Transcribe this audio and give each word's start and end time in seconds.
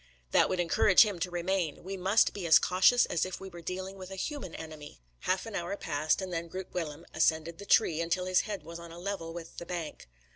That 0.31 0.49
would 0.49 0.59
encourage 0.59 1.01
him 1.03 1.19
to 1.19 1.29
remain. 1.29 1.83
We 1.83 1.95
must 1.95 2.33
be 2.33 2.47
as 2.47 2.57
cautious 2.57 3.05
as 3.05 3.23
if 3.23 3.39
we 3.39 3.49
were 3.49 3.61
dealing 3.61 3.97
with 3.99 4.09
a 4.09 4.15
human 4.15 4.55
enemy." 4.55 4.99
Half 5.19 5.45
an 5.45 5.53
hour 5.53 5.77
passed, 5.77 6.23
and 6.23 6.33
then 6.33 6.47
Groot 6.47 6.73
Willem 6.73 7.05
ascended 7.13 7.59
the 7.59 7.67
tree, 7.67 8.01
until 8.01 8.25
his 8.25 8.41
head 8.41 8.63
was 8.63 8.79
on 8.79 8.91
a 8.91 8.97
level 8.97 9.31
with 9.31 9.57
the 9.57 9.65
bank. 9.67 10.07